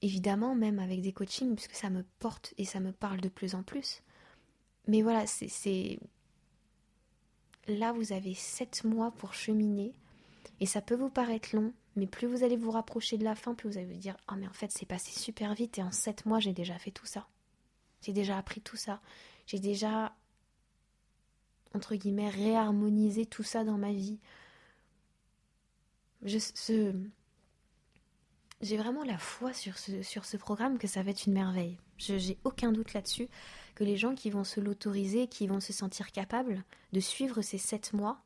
[0.01, 3.55] évidemment même avec des coachings, puisque ça me porte et ça me parle de plus
[3.55, 4.01] en plus.
[4.87, 5.99] Mais voilà, c'est...
[7.67, 9.93] Là, vous avez sept mois pour cheminer,
[10.59, 13.55] et ça peut vous paraître long, mais plus vous allez vous rapprocher de la fin,
[13.55, 15.91] plus vous allez vous dire Ah, mais en fait, c'est passé super vite et en
[15.91, 17.27] sept mois, j'ai déjà fait tout ça.
[18.03, 19.01] J'ai déjà appris tout ça.
[19.47, 20.15] J'ai déjà,
[21.73, 24.19] entre guillemets, réharmonisé tout ça dans ma vie.
[28.61, 31.77] J'ai vraiment la foi sur ce, sur ce programme que ça va être une merveille.
[31.97, 33.27] Je J'ai aucun doute là-dessus
[33.75, 37.57] que les gens qui vont se l'autoriser, qui vont se sentir capables de suivre ces
[37.57, 38.21] sept mois,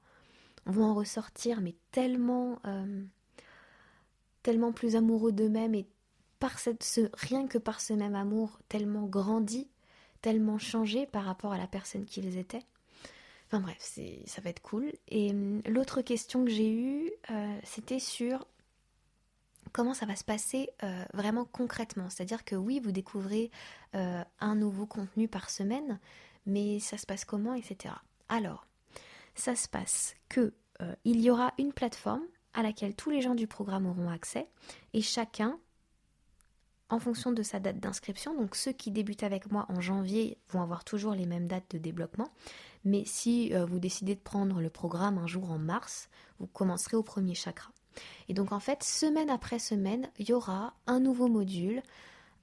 [0.66, 3.04] vont en ressortir, mais tellement, euh,
[4.44, 5.88] tellement plus amoureux d'eux-mêmes et
[7.14, 9.70] rien que par ce même amour, tellement grandi,
[10.22, 12.66] tellement changé par rapport à la personne qu'ils étaient.
[13.48, 13.78] Enfin bref,
[14.26, 14.92] ça va être cool.
[15.08, 18.46] Et hum, l'autre question que j'ai eue, euh, c'était sur
[19.72, 22.10] comment ça va se passer euh, vraiment concrètement.
[22.10, 23.52] C'est-à-dire que oui, vous découvrez
[23.96, 26.00] euh, un nouveau contenu par semaine,
[26.46, 27.94] mais ça se passe comment, etc.
[28.28, 28.68] Alors,
[29.36, 30.54] ça se passe que
[31.06, 32.22] il y aura une plateforme
[32.54, 34.48] à laquelle tous les gens du programme auront accès
[34.94, 35.60] et chacun
[36.90, 38.36] en fonction de sa date d'inscription.
[38.36, 41.78] Donc ceux qui débutent avec moi en janvier vont avoir toujours les mêmes dates de
[41.78, 42.30] débloquement.
[42.86, 46.10] Mais si vous décidez de prendre le programme un jour en mars,
[46.40, 47.72] vous commencerez au premier chakra.
[48.30, 51.82] Et donc en fait, semaine après semaine, il y aura un nouveau module,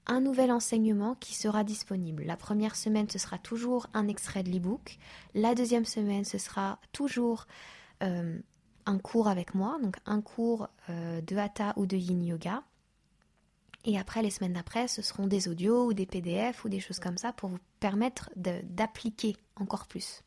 [0.07, 2.23] un nouvel enseignement qui sera disponible.
[2.23, 4.97] La première semaine, ce sera toujours un extrait de l'e-book.
[5.33, 7.47] La deuxième semaine, ce sera toujours
[8.03, 8.37] euh,
[8.85, 12.63] un cours avec moi, donc un cours euh, de Hatha ou de Yin Yoga.
[13.85, 16.99] Et après, les semaines d'après, ce seront des audios ou des PDF ou des choses
[16.99, 20.23] comme ça pour vous permettre d'appliquer encore plus.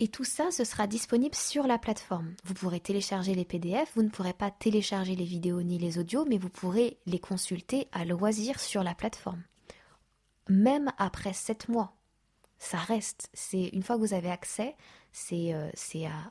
[0.00, 2.34] Et tout ça, ce sera disponible sur la plateforme.
[2.44, 6.24] Vous pourrez télécharger les PDF, vous ne pourrez pas télécharger les vidéos ni les audios,
[6.24, 9.42] mais vous pourrez les consulter à loisir sur la plateforme.
[10.48, 11.92] Même après 7 mois,
[12.58, 13.30] ça reste.
[13.52, 14.74] Une fois que vous avez accès,
[15.12, 15.70] c'est euh,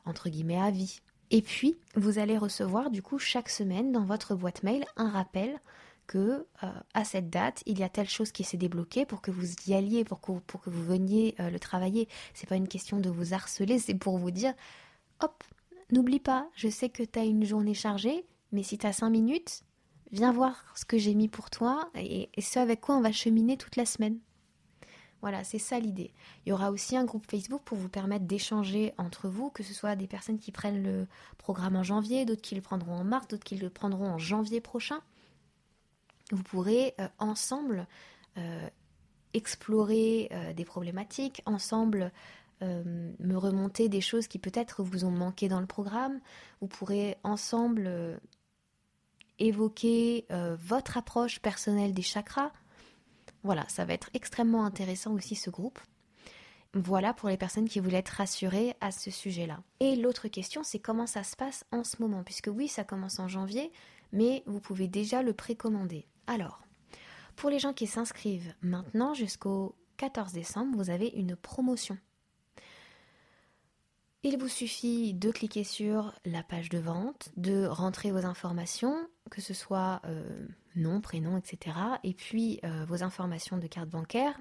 [0.04, 1.00] entre guillemets à vie.
[1.30, 5.60] Et puis, vous allez recevoir du coup chaque semaine dans votre boîte mail un rappel
[6.06, 9.30] que euh, à cette date, il y a telle chose qui s'est débloquée pour que
[9.30, 12.08] vous y alliez, pour que, pour que vous veniez euh, le travailler.
[12.34, 14.52] C'est pas une question de vous harceler, c'est pour vous dire
[15.20, 15.44] hop,
[15.92, 19.08] n'oublie pas, je sais que tu as une journée chargée, mais si tu as 5
[19.10, 19.62] minutes,
[20.10, 23.12] viens voir ce que j'ai mis pour toi et, et ce avec quoi on va
[23.12, 24.18] cheminer toute la semaine.
[25.22, 26.12] Voilà, c'est ça l'idée.
[26.44, 29.74] Il y aura aussi un groupe Facebook pour vous permettre d'échanger entre vous, que ce
[29.74, 31.06] soit des personnes qui prennent le
[31.36, 34.60] programme en janvier, d'autres qui le prendront en mars, d'autres qui le prendront en janvier
[34.60, 35.00] prochain
[36.32, 37.86] vous pourrez euh, ensemble
[38.38, 38.68] euh,
[39.34, 42.12] explorer euh, des problématiques, ensemble
[42.62, 46.20] me remonter des choses qui peut-être vous ont manqué dans le programme.
[46.60, 48.20] Vous pourrez ensemble
[49.38, 50.26] évoquer
[50.58, 52.52] votre approche personnelle des chakras.
[53.42, 55.78] Voilà, ça va être extrêmement intéressant aussi ce groupe.
[56.74, 59.60] Voilà pour les personnes qui voulaient être rassurées à ce sujet-là.
[59.80, 63.18] Et l'autre question, c'est comment ça se passe en ce moment, puisque oui, ça commence
[63.18, 63.72] en janvier,
[64.12, 66.06] mais vous pouvez déjà le précommander.
[66.28, 66.62] Alors,
[67.34, 71.98] pour les gens qui s'inscrivent maintenant jusqu'au 14 décembre, vous avez une promotion.
[74.22, 79.40] Il vous suffit de cliquer sur la page de vente, de rentrer vos informations, que
[79.40, 80.46] ce soit euh,
[80.76, 81.74] nom, prénom, etc.
[82.04, 84.38] Et puis euh, vos informations de carte bancaire.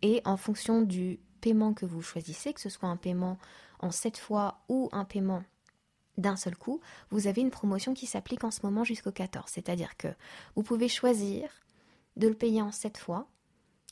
[0.00, 3.36] Et en fonction du paiement que vous choisissez, que ce soit un paiement
[3.80, 5.42] en 7 fois ou un paiement
[6.16, 9.50] d'un seul coup, vous avez une promotion qui s'applique en ce moment jusqu'au 14.
[9.50, 10.08] C'est-à-dire que
[10.56, 11.50] vous pouvez choisir
[12.16, 13.28] de le payer en 7 fois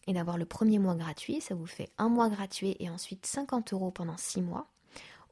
[0.06, 1.42] et d'avoir le premier mois gratuit.
[1.42, 4.70] Ça vous fait un mois gratuit et ensuite 50 euros pendant 6 mois.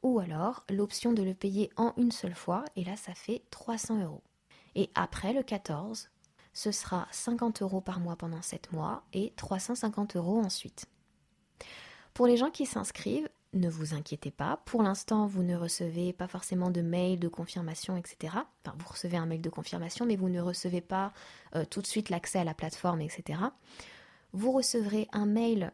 [0.03, 4.03] Ou alors l'option de le payer en une seule fois et là ça fait 300
[4.03, 4.23] euros.
[4.75, 6.09] Et après le 14,
[6.53, 10.85] ce sera 50 euros par mois pendant 7 mois et 350 euros ensuite.
[12.13, 14.61] Pour les gens qui s'inscrivent, ne vous inquiétez pas.
[14.65, 18.33] Pour l'instant, vous ne recevez pas forcément de mail de confirmation, etc.
[18.63, 21.13] Enfin, vous recevez un mail de confirmation, mais vous ne recevez pas
[21.55, 23.39] euh, tout de suite l'accès à la plateforme, etc.
[24.33, 25.71] Vous recevrez un mail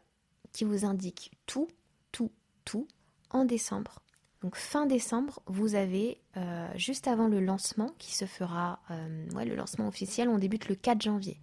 [0.54, 1.68] qui vous indique tout,
[2.12, 2.32] tout,
[2.64, 2.88] tout
[3.32, 4.00] en décembre.
[4.46, 9.56] Donc fin décembre, vous avez euh, juste avant le lancement qui se fera, euh, le
[9.56, 11.42] lancement officiel, on débute le 4 janvier.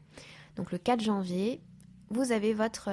[0.57, 1.61] Donc le 4 janvier,
[2.09, 2.88] vous avez votre,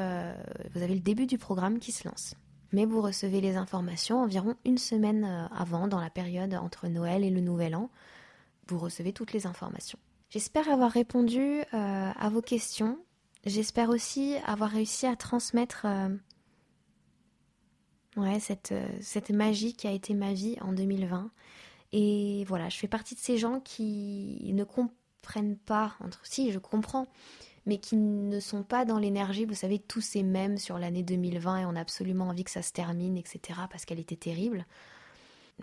[0.74, 2.36] vous avez le début du programme qui se lance
[2.72, 7.24] mais vous recevez les informations environ une semaine euh, avant, dans la période entre Noël
[7.24, 7.90] et le Nouvel An.
[8.68, 10.00] Vous recevez toutes les informations.
[10.30, 13.00] J'espère avoir répondu euh, à vos questions.
[13.46, 16.10] J'espère aussi avoir réussi à transmettre euh,
[18.18, 21.32] ouais, cette, cette magie qui a été ma vie en 2020.
[21.92, 26.60] Et voilà, je fais partie de ces gens qui ne comprennent pas, entre si je
[26.60, 27.08] comprends,
[27.66, 31.58] mais qui ne sont pas dans l'énergie, vous savez, tous ces mêmes sur l'année 2020
[31.58, 34.66] et on a absolument envie que ça se termine, etc., parce qu'elle était terrible.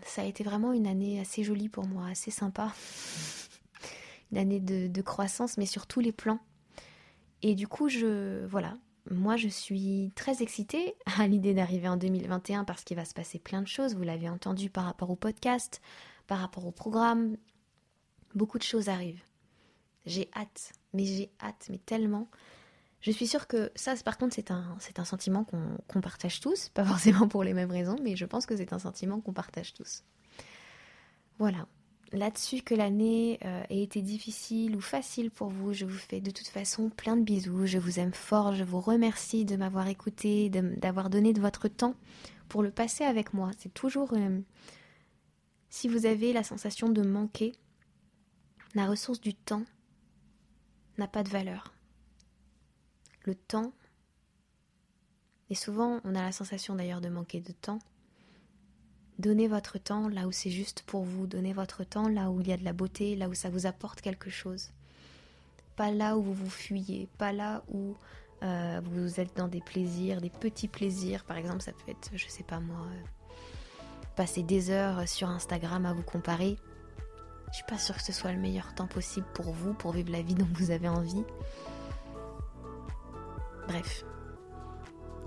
[0.04, 2.72] Ça a été vraiment une année assez jolie pour moi, assez sympa.
[4.32, 6.40] une année de, croissance, mais sur tous les plans.
[7.42, 8.74] Et du coup, je, voilà,
[9.10, 13.38] moi je suis très excitée à l'idée d'arriver en 2021 parce qu'il va se passer
[13.38, 13.94] plein de choses.
[13.94, 15.80] Vous l'avez entendu par rapport au podcast,
[16.26, 17.36] par rapport au programme,
[18.36, 19.22] Beaucoup de choses arrivent.
[20.04, 22.28] J'ai hâte, mais j'ai hâte, mais tellement.
[23.00, 26.68] Je suis sûre que ça, par contre, c'est un, c'est un sentiment qu'on partage tous,
[26.68, 29.72] pas forcément pour les mêmes raisons, mais je pense que c'est un sentiment qu'on partage
[29.72, 30.04] tous.
[31.38, 31.66] Voilà.
[32.12, 36.30] Là-dessus que l'année euh, ait été difficile ou facile pour vous, je vous fais de
[36.30, 37.66] toute façon plein de bisous.
[37.66, 38.54] Je vous aime fort.
[38.54, 41.94] Je vous remercie de m'avoir écouté, d'avoir donné de votre temps
[42.48, 43.50] pour le passer avec moi.
[43.58, 44.12] C'est toujours.
[44.12, 44.40] Euh,
[45.68, 47.52] si vous avez la sensation de manquer,
[48.74, 49.64] la ressource du temps
[50.98, 51.74] n'a pas de valeur.
[53.24, 53.72] Le temps,
[55.50, 57.80] et souvent on a la sensation d'ailleurs de manquer de temps,
[59.18, 62.48] donnez votre temps là où c'est juste pour vous, donnez votre temps là où il
[62.48, 64.70] y a de la beauté, là où ça vous apporte quelque chose.
[65.76, 67.94] Pas là où vous vous fuyez, pas là où
[68.42, 72.28] euh, vous êtes dans des plaisirs, des petits plaisirs, par exemple ça peut être, je
[72.28, 73.34] sais pas moi, euh,
[74.16, 76.56] passer des heures sur Instagram à vous comparer.
[77.50, 80.10] Je suis pas sûre que ce soit le meilleur temps possible pour vous, pour vivre
[80.10, 81.22] la vie dont vous avez envie.
[83.68, 84.04] Bref,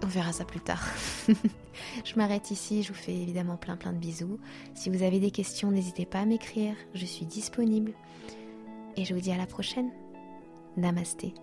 [0.03, 0.83] on verra ça plus tard.
[2.05, 4.39] je m'arrête ici, je vous fais évidemment plein plein de bisous.
[4.75, 7.93] Si vous avez des questions, n'hésitez pas à m'écrire, je suis disponible.
[8.97, 9.91] Et je vous dis à la prochaine.
[10.77, 11.33] Namasté.